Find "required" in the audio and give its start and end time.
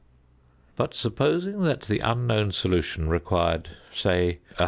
3.07-3.69